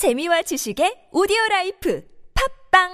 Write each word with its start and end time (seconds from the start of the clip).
재미와 0.00 0.40
지식의 0.40 1.12
오디오 1.12 1.36
라이프 1.50 2.02
팟빵 2.32 2.88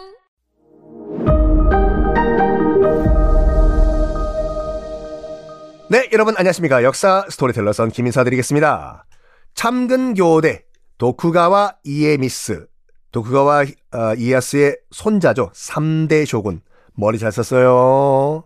네, 5.89 6.11
여러분 6.13 6.35
안녕하십니까. 6.37 6.83
역사 6.83 7.25
스토리텔러 7.31 7.73
썬킴 7.73 7.91
인사 7.91 8.25
드리겠습니다. 8.25 9.07
참근 9.55 10.15
교대 10.15 10.65
도쿠가와 10.99 11.77
이에미츠 11.85 12.67
도쿠가와 13.13 13.61
어, 13.63 14.15
이에야스의 14.19 14.77
손자죠. 14.91 15.53
3대 15.55 16.27
쇼군. 16.27 16.61
머리 16.95 17.21
잘 17.21 17.31
썼어요. 17.31 18.43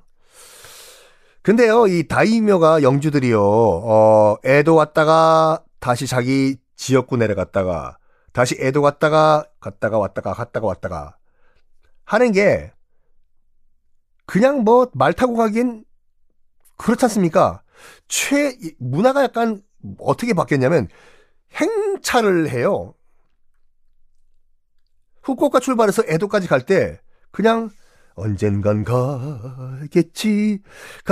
근데요, 1.41 1.87
이 1.87 2.07
다이묘가 2.07 2.83
영주들이요, 2.83 3.41
어, 3.43 4.37
에도 4.45 4.75
왔다가 4.75 5.63
다시 5.79 6.07
자기 6.07 6.59
지역구 6.77 7.17
내려갔다가 7.17 7.97
다시 8.33 8.57
에도 8.59 8.83
갔다가 8.83 9.45
갔다가 9.61 9.99
왔다가 9.99 10.35
갔다가 10.35 10.67
왔다가 10.67 11.17
하는 12.05 12.33
게 12.33 12.73
그냥 14.27 14.63
뭐 14.65 14.91
말 14.95 15.13
타고 15.13 15.35
가긴 15.35 15.85
그렇지 16.77 17.05
않습니까? 17.07 17.63
최 18.09 18.57
문화가 18.79 19.23
약간 19.25 19.63
어떻게 19.99 20.33
바뀌었냐면 20.35 20.89
행차를 21.55 22.51
해요. 22.51 22.95
후쿠오카 25.23 25.61
출발해서 25.61 26.05
에도까지 26.07 26.49
갈 26.49 26.63
때 26.65 27.01
그냥 27.31 27.71
언젠간 28.15 28.85
가겠지가 28.85 30.63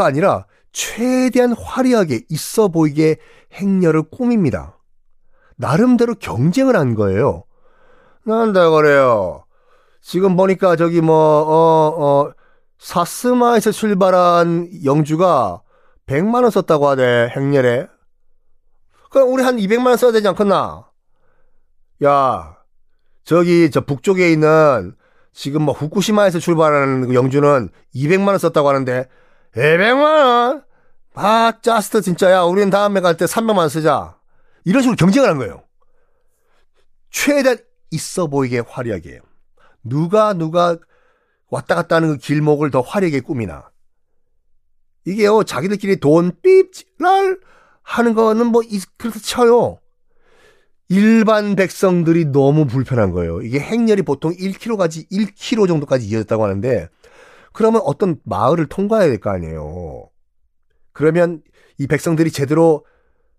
아니라 0.04 0.46
최대한 0.73 1.52
화려하게 1.52 2.23
있어 2.28 2.68
보이게 2.68 3.16
행렬을 3.52 4.04
꾸밉니다. 4.10 4.77
나름대로 5.58 6.14
경쟁을 6.14 6.76
한 6.76 6.94
거예요. 6.94 7.44
난다 8.24 8.70
그래요. 8.70 9.44
지금 10.00 10.36
보니까 10.36 10.76
저기 10.76 11.00
뭐, 11.00 11.14
어, 11.16 12.04
어, 12.26 12.32
사스마에서 12.78 13.73
출발한 13.73 14.68
영주가 14.84 15.60
100만원 16.06 16.50
썼다고 16.50 16.88
하대, 16.88 17.30
행렬에. 17.37 17.88
그럼 19.10 19.32
우리 19.32 19.42
한 19.42 19.56
200만원 19.56 19.96
써야 19.96 20.12
되지 20.12 20.28
않겠나? 20.28 20.87
야, 22.04 22.56
저기, 23.24 23.70
저 23.70 23.80
북쪽에 23.80 24.30
있는 24.30 24.95
지금 25.32 25.62
뭐 25.62 25.74
후쿠시마에서 25.74 26.38
출발하는 26.38 27.09
그 27.09 27.15
영주는 27.15 27.68
200만원 27.95 28.38
썼다고 28.38 28.68
하는데, 28.68 29.09
200만원? 29.54 30.62
아, 31.15 31.52
짜스트 31.60 32.00
진짜야. 32.02 32.43
우린 32.43 32.70
다음에 32.70 33.00
갈 33.00 33.16
때 33.16 33.24
300만원 33.24 33.68
쓰자. 33.68 34.18
이런 34.69 34.83
식으로 34.83 34.97
경쟁을 34.97 35.30
한 35.30 35.38
거예요. 35.38 35.63
최대한 37.11 37.57
있어 37.91 38.27
보이게 38.27 38.59
화려하게. 38.59 39.21
누가 39.83 40.35
누가 40.35 40.77
왔다 41.49 41.74
갔다 41.74 41.97
하는 41.97 42.11
그 42.11 42.16
길목을 42.19 42.71
더 42.71 42.83
화려하게 42.83 43.21
꾸미나. 43.21 43.71
이게요, 45.07 45.45
자기들끼리 45.45 46.01
돈 46.01 46.33
삐랄 46.43 47.41
하는 47.80 48.13
거는 48.13 48.49
뭐, 48.49 48.61
그렇다 48.99 49.19
쳐요. 49.21 49.80
일반 50.91 51.57
백성들이 51.57 52.27
너무 52.27 52.66
불편한 52.66 53.13
거예요. 53.13 53.41
이게 53.41 53.59
행렬이 53.59 54.02
보통 54.02 54.33
1km까지, 54.33 55.11
1km 55.11 55.66
정도까지 55.66 56.07
이어졌다고 56.07 56.45
하는데, 56.45 56.89
그러면 57.55 57.80
어떤 57.87 58.21
마을을 58.24 58.66
통과해야 58.66 59.09
될 59.09 59.19
거 59.19 59.30
아니에요. 59.30 60.11
그러면 60.93 61.43
이 61.79 61.87
백성들이 61.87 62.30
제대로 62.30 62.85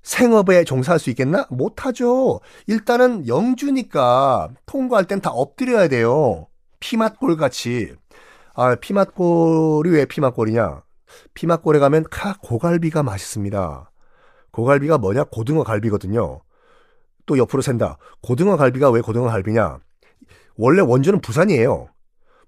생업에 0.01 0.63
종사할 0.63 0.99
수 0.99 1.09
있겠나? 1.09 1.45
못하죠. 1.49 2.39
일단은 2.67 3.27
영주니까 3.27 4.49
통과할 4.65 5.05
땐 5.05 5.21
다 5.21 5.29
엎드려야 5.31 5.87
돼요. 5.87 6.47
피맛골 6.79 7.37
같이. 7.37 7.93
아, 8.53 8.75
피맛골이 8.75 9.89
왜 9.91 10.05
피맛골이냐? 10.05 10.83
피맛골에 11.33 11.79
가면 11.79 12.05
카 12.09 12.35
고갈비가 12.41 13.03
맛있습니다. 13.03 13.91
고갈비가 14.51 14.97
뭐냐? 14.97 15.25
고등어 15.25 15.63
갈비거든요. 15.63 16.41
또 17.25 17.37
옆으로 17.37 17.61
샌다. 17.61 17.97
고등어 18.21 18.57
갈비가 18.57 18.89
왜 18.89 19.01
고등어 19.01 19.27
갈비냐? 19.27 19.79
원래 20.55 20.81
원주는 20.81 21.19
부산이에요. 21.21 21.87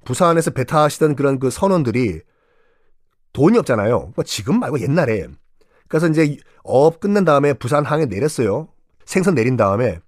부산에서 0.05 0.51
배 0.51 0.63
타시던 0.63 1.15
그런 1.15 1.39
그 1.39 1.49
선원들이 1.49 2.21
돈이 3.33 3.57
없잖아요. 3.59 4.13
뭐 4.15 4.23
지금 4.25 4.59
말고 4.59 4.81
옛날에. 4.81 5.27
그래서 5.91 6.07
이제 6.07 6.37
어업 6.63 7.01
끝난 7.01 7.25
다음에 7.25 7.51
부산 7.51 7.83
항에 7.83 8.05
내렸어요. 8.05 8.69
생선 9.03 9.35
내린 9.35 9.57
다음에 9.57 9.99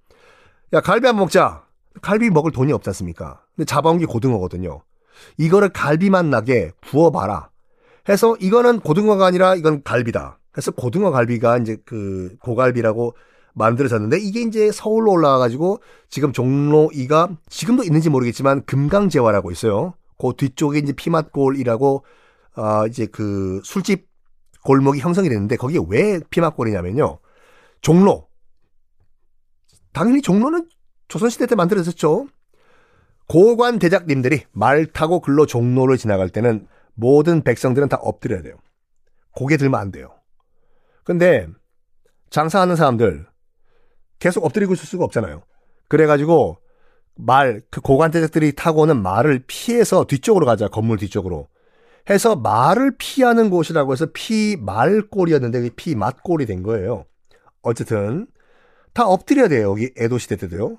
야 0.71 0.79
갈비 0.79 1.05
한번 1.05 1.25
먹자. 1.25 1.65
갈비 2.01 2.29
먹을 2.29 2.51
돈이 2.51 2.71
없지 2.71 2.89
않습니까? 2.89 3.41
근데 3.53 3.65
잡아온 3.65 3.97
게 3.97 4.05
고등어거든요. 4.05 4.81
이거를 5.37 5.73
갈비만 5.73 6.29
나게 6.29 6.71
구워봐라. 6.87 7.49
해서 8.07 8.37
이거는 8.39 8.79
고등어가 8.79 9.25
아니라 9.25 9.55
이건 9.55 9.83
갈비다. 9.83 10.39
그래서 10.53 10.71
고등어 10.71 11.11
갈비가 11.11 11.57
이제 11.57 11.75
그 11.83 12.33
고갈비라고 12.39 13.17
만들어졌는데 13.53 14.19
이게 14.19 14.39
이제 14.39 14.71
서울로 14.71 15.11
올라와가지고 15.11 15.81
지금 16.09 16.31
종로 16.31 16.89
2가 16.93 17.35
지금도 17.49 17.83
있는지 17.83 18.09
모르겠지만 18.09 18.63
금강제화라고 18.63 19.51
있어요. 19.51 19.95
그 20.17 20.31
뒤쪽에 20.37 20.79
이제 20.79 20.93
피맛골이라고 20.93 22.05
아 22.55 22.85
이제 22.87 23.05
그 23.05 23.59
술집 23.65 24.12
골목이 24.63 24.99
형성이 24.99 25.29
됐는데 25.29 25.57
거기에 25.57 25.79
왜 25.87 26.19
피맛골이냐면요. 26.29 27.19
종로. 27.81 28.27
당연히 29.91 30.21
종로는 30.21 30.69
조선시대 31.07 31.47
때 31.47 31.55
만들어졌죠. 31.55 32.27
고관 33.27 33.79
대작님들이 33.79 34.43
말 34.51 34.85
타고 34.85 35.19
글로 35.19 35.45
종로를 35.45 35.97
지나갈 35.97 36.29
때는 36.29 36.67
모든 36.95 37.43
백성들은 37.43 37.89
다 37.89 37.97
엎드려야 38.01 38.41
돼요. 38.41 38.55
고개 39.35 39.57
들면 39.57 39.79
안 39.79 39.91
돼요. 39.91 40.13
근데 41.03 41.47
장사하는 42.29 42.75
사람들 42.75 43.27
계속 44.19 44.45
엎드리고 44.45 44.73
있을 44.73 44.85
수가 44.85 45.03
없잖아요. 45.05 45.43
그래가지고 45.87 46.57
말, 47.15 47.61
그 47.69 47.81
고관 47.81 48.11
대작들이 48.11 48.53
타고 48.53 48.81
오는 48.81 49.01
말을 49.01 49.43
피해서 49.45 50.05
뒤쪽으로 50.05 50.45
가자, 50.45 50.67
건물 50.67 50.97
뒤쪽으로. 50.97 51.47
해서 52.09 52.35
말을 52.35 52.95
피하는 52.97 53.49
곳이라고 53.49 53.93
해서 53.93 54.07
피말골이었는데 54.13 55.69
피맛골이 55.75 56.45
된 56.45 56.63
거예요. 56.63 57.05
어쨌든 57.61 58.27
다 58.93 59.07
엎드려야 59.07 59.47
돼요. 59.47 59.71
여기 59.71 59.91
에도 59.97 60.17
시대 60.17 60.35
때도요. 60.35 60.77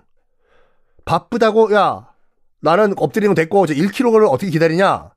바쁘다고 1.05 1.73
야 1.75 2.13
나는 2.61 2.95
엎드리는 2.97 3.35
거 3.35 3.41
됐고 3.41 3.67
저 3.67 3.75
1km를 3.75 4.31
어떻게 4.31 4.51
기다리냐? 4.51 5.13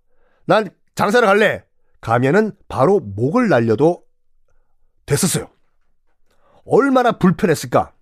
난 0.46 0.70
장사를 0.96 1.26
갈래. 1.26 1.64
가면은 2.02 2.54
바로 2.68 3.00
목을 3.00 3.50
날려도 3.50 4.04
됐었어요. 5.06 5.50
얼마나 6.66 7.14
불편했을까? 7.14 7.94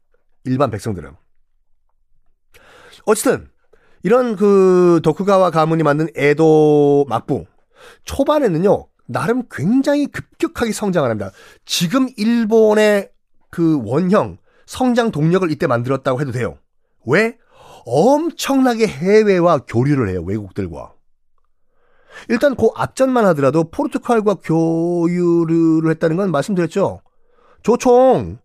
일반 0.44 0.70
백성들은. 0.72 1.12
어쨌든 3.06 3.50
이런 4.04 4.36
그 4.36 5.00
도쿠가와 5.04 5.52
가문이 5.52 5.84
만든 5.84 6.08
에도 6.16 7.06
막부 7.08 7.46
초반에는요, 8.04 8.88
나름 9.08 9.44
굉장히 9.52 10.08
급격하게 10.08 10.72
성장을 10.72 11.10
합니다. 11.10 11.32
지금 11.66 12.08
일본의 12.18 13.12
그 13.50 13.82
원형 13.84 14.38
성장 14.66 15.12
동력을 15.12 15.50
이때 15.52 15.68
만들었다고 15.68 16.22
해도 16.22 16.32
돼요. 16.32 16.58
왜? 17.06 17.38
엄청나게 17.86 18.88
해외와 18.88 19.60
교류를 19.68 20.10
해요, 20.10 20.24
외국들과. 20.26 20.94
일단 22.30 22.56
그 22.56 22.70
앞전만 22.74 23.26
하더라도 23.28 23.66
포르투갈과 23.70 24.36
교류를 24.36 25.92
했다는 25.92 26.16
건 26.16 26.32
말씀드렸죠. 26.32 27.02
조총, 27.62 28.40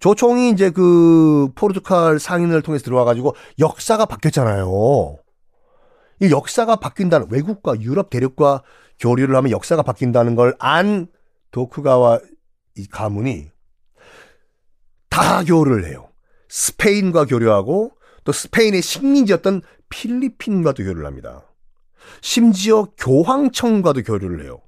조총이 0.00 0.50
이제 0.50 0.70
그 0.70 1.48
포르투갈 1.54 2.18
상인을 2.18 2.62
통해서 2.62 2.84
들어와가지고 2.84 3.34
역사가 3.58 4.06
바뀌었잖아요. 4.06 5.16
이 6.20 6.30
역사가 6.30 6.76
바뀐다는 6.76 7.28
외국과 7.30 7.80
유럽 7.80 8.10
대륙과 8.10 8.62
교류를 8.98 9.36
하면 9.36 9.50
역사가 9.50 9.82
바뀐다는 9.82 10.34
걸 10.34 10.54
안 10.58 11.06
도쿠가와 11.50 12.20
이 12.76 12.86
가문이 12.86 13.50
다 15.08 15.42
교류를 15.44 15.86
해요. 15.86 16.10
스페인과 16.48 17.24
교류하고 17.26 17.92
또 18.24 18.32
스페인의 18.32 18.82
식민지였던 18.82 19.62
필리핀과도 19.88 20.82
교류를 20.82 21.06
합니다. 21.06 21.44
심지어 22.20 22.88
교황청과도 22.98 24.02
교류를 24.02 24.44
해요. 24.44 24.60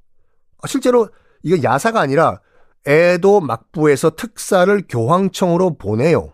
아, 0.63 0.67
실제로 0.67 1.09
이거 1.43 1.63
야사가 1.63 2.01
아니라 2.01 2.41
에도 2.87 3.41
막부에서 3.41 4.11
특사를 4.11 4.83
교황청으로 4.89 5.77
보내요. 5.77 6.33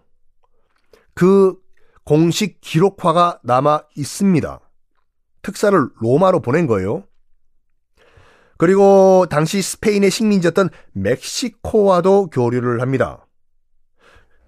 그 1.14 1.56
공식 2.04 2.60
기록화가 2.60 3.40
남아 3.42 3.84
있습니다. 3.96 4.60
특사를 5.44 5.78
로마로 6.00 6.40
보낸 6.40 6.66
거예요. 6.66 7.04
그리고 8.56 9.26
당시 9.30 9.62
스페인의 9.62 10.10
식민지였던 10.10 10.70
멕시코와도 10.92 12.30
교류를 12.30 12.80
합니다. 12.80 13.26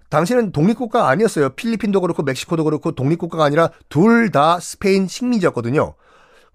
당시에는 0.09 0.51
독립국가가 0.53 1.09
아니었어요. 1.09 1.49
필리핀도 1.49 1.99
그렇고 2.01 2.23
멕시코도 2.23 2.63
그렇고 2.63 2.93
독립국가가 2.93 3.43
아니라 3.45 3.69
둘 3.89 4.31
다 4.31 4.59
스페인 4.59 5.07
식민지였거든요. 5.07 5.95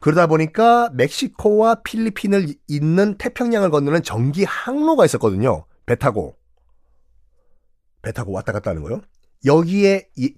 그러다 0.01 0.27
보니까 0.27 0.91
멕시코와 0.95 1.77
필리핀을 1.85 2.55
잇는 2.67 3.19
태평양을 3.19 3.71
건너는 3.71 4.03
전기 4.03 4.45
항로가 4.45 5.05
있었거든요. 5.05 5.67
배 5.87 5.97
타고. 5.97 6.37
배 8.01 8.11
타고 8.13 8.33
왔다 8.33 8.53
갔다 8.53 8.71
하는 8.71 8.83
거요. 8.83 9.01
여기에 9.45 10.09
이, 10.17 10.35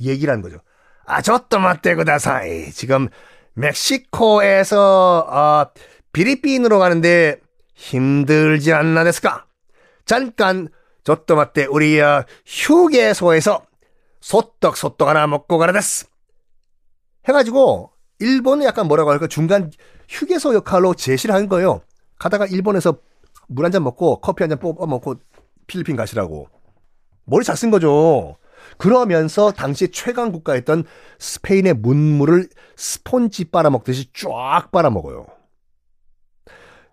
얘기를 0.00 0.30
하는 0.30 0.42
거죠. 0.42 0.58
아, 1.04 1.20
저또 1.20 1.58
맞대 1.58 1.94
그다사이. 1.94 2.70
지금 2.72 3.08
멕시코에서 3.54 5.18
어, 5.28 5.70
필리핀으로 6.12 6.78
가는데 6.78 7.40
힘들지 7.74 8.72
않나 8.72 9.04
됐을까? 9.04 9.46
잠깐 10.04 10.68
저또 11.04 11.36
맞대 11.36 11.66
우리 11.66 12.00
어, 12.00 12.24
휴게소에서 12.46 13.62
소떡 14.20 14.76
소떡 14.76 15.08
하나 15.08 15.26
먹고 15.26 15.58
가라 15.58 15.72
됐어. 15.72 16.06
해가지고 17.28 17.90
일본은 18.18 18.64
약간 18.66 18.86
뭐라고 18.86 19.10
할까 19.10 19.26
중간 19.26 19.70
휴게소 20.08 20.54
역할로 20.54 20.94
제시를 20.94 21.34
한 21.34 21.48
거예요. 21.48 21.82
가다가 22.18 22.46
일본에서 22.46 22.96
물 23.48 23.64
한 23.64 23.72
잔 23.72 23.82
먹고 23.82 24.20
커피 24.20 24.42
한 24.44 24.50
잔 24.50 24.58
뽑아 24.58 24.86
먹고 24.86 25.16
필리핀 25.66 25.96
가시라고. 25.96 26.48
머리 27.24 27.44
잘 27.44 27.56
쓴 27.56 27.70
거죠. 27.70 28.36
그러면서 28.78 29.52
당시 29.52 29.88
최강 29.90 30.32
국가였던 30.32 30.84
스페인의 31.18 31.74
문물을 31.74 32.48
스폰지 32.76 33.46
빨아먹듯이 33.46 34.12
쫙 34.12 34.70
빨아먹어요. 34.70 35.26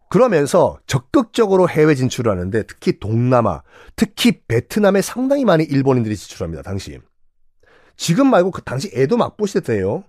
그러면서 0.10 0.80
적극적으로 0.88 1.70
해외 1.70 1.94
진출을 1.94 2.32
하는데 2.32 2.64
특히 2.64 3.00
동남아, 3.00 3.62
특히 3.96 4.42
베트남에 4.48 5.02
상당히 5.02 5.46
많이 5.46 5.64
일본인들이 5.64 6.18
진출합니다. 6.18 6.64
당시. 6.64 7.00
지금 7.96 8.30
말고 8.30 8.52
그 8.52 8.64
당시 8.64 8.90
에도 8.94 9.18
막보시 9.18 9.62
때예요. 9.62 10.04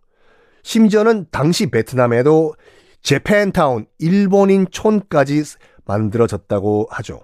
심지어는 0.62 1.26
당시 1.30 1.70
베트남에도 1.70 2.54
재팬타운, 3.02 3.86
일본인 3.98 4.66
촌까지 4.70 5.42
만들어졌다고 5.84 6.88
하죠. 6.90 7.20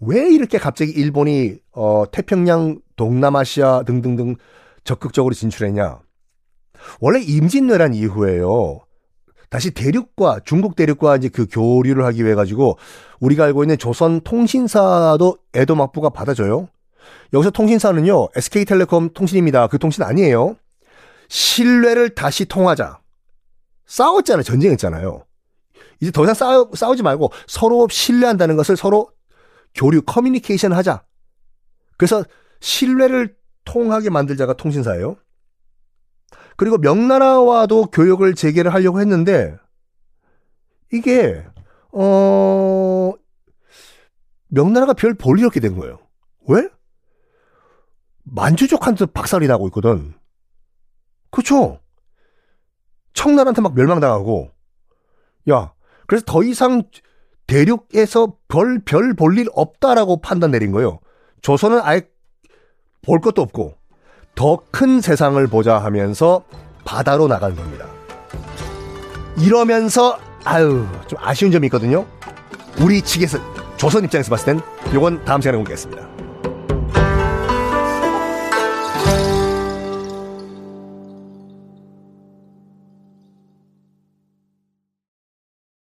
왜 0.00 0.28
이렇게 0.28 0.58
갑자기 0.58 0.92
일본이 0.92 1.58
어, 1.72 2.04
태평양, 2.10 2.80
동남아시아 2.96 3.82
등등등 3.84 4.36
적극적으로 4.84 5.34
진출했냐? 5.34 6.00
원래 7.00 7.20
임진왜란 7.20 7.94
이후에요. 7.94 8.80
다시 9.48 9.70
대륙과 9.70 10.40
중국 10.44 10.74
대륙과 10.76 11.16
이제 11.16 11.28
그 11.28 11.46
교류를 11.50 12.04
하기 12.06 12.24
위해 12.24 12.34
가지고 12.34 12.78
우리가 13.20 13.44
알고 13.44 13.62
있는 13.64 13.78
조선 13.78 14.20
통신사도 14.20 15.38
에도 15.54 15.74
막부가 15.74 16.10
받아줘요. 16.10 16.68
여기서 17.32 17.50
통신사는요 17.50 18.28
SK텔레콤 18.34 19.10
통신입니다. 19.14 19.68
그 19.68 19.78
통신 19.78 20.02
아니에요. 20.02 20.56
신뢰를 21.28 22.14
다시 22.14 22.44
통하자. 22.44 22.98
싸웠잖아요. 23.86 24.42
전쟁했잖아요. 24.42 25.24
이제 26.00 26.10
더 26.10 26.24
이상 26.24 26.34
싸우, 26.34 26.70
싸우지 26.74 27.02
말고 27.02 27.30
서로 27.46 27.86
신뢰한다는 27.88 28.56
것을 28.56 28.76
서로 28.76 29.10
교류, 29.74 30.02
커뮤니케이션 30.02 30.72
하자. 30.72 31.04
그래서 31.96 32.24
신뢰를 32.66 33.36
통하게 33.64 34.10
만들 34.10 34.36
자가 34.36 34.54
통신사예요. 34.54 35.16
그리고 36.56 36.78
명나라와도 36.78 37.86
교역을 37.92 38.34
재개를 38.34 38.74
하려고 38.74 39.00
했는데 39.00 39.56
이게 40.92 41.44
어 41.92 43.12
명나라가 44.48 44.94
별 44.94 45.14
볼일 45.14 45.46
없게 45.46 45.60
된 45.60 45.76
거예요. 45.76 46.00
왜? 46.48 46.68
만주족한테 48.24 49.06
박살이 49.06 49.46
나고 49.46 49.68
있거든. 49.68 50.14
그쵸? 51.30 51.78
청나라한테 53.12 53.60
막 53.62 53.74
멸망당하고. 53.74 54.50
야, 55.50 55.72
그래서 56.08 56.24
더 56.26 56.42
이상 56.42 56.82
대륙에서 57.46 58.38
별, 58.48 58.80
별 58.84 59.14
볼 59.14 59.38
일 59.38 59.46
없다라고 59.52 60.20
판단 60.20 60.50
내린 60.50 60.72
거예요. 60.72 60.98
조선은 61.42 61.80
아예 61.82 62.08
볼 63.06 63.20
것도 63.20 63.40
없고, 63.42 63.74
더 64.34 64.60
큰 64.70 65.00
세상을 65.00 65.44
보자 65.46 65.78
하면서 65.78 66.42
바다로 66.84 67.28
나간 67.28 67.56
겁니다. 67.56 67.86
이러면서, 69.38 70.18
아유, 70.44 70.86
좀 71.06 71.18
아쉬운 71.22 71.50
점이 71.50 71.66
있거든요. 71.68 72.04
우리 72.80 73.00
측에서, 73.02 73.38
조선 73.76 74.04
입장에서 74.04 74.30
봤을 74.30 74.54
땐, 74.54 74.60
요건 74.94 75.24
다음 75.24 75.40
시간에 75.40 75.56
공개하겠습니다. 75.56 76.15